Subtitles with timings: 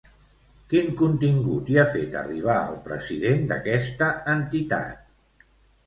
[0.71, 5.51] Quin contingut hi ha fet arribar el president d'aquesta entitat?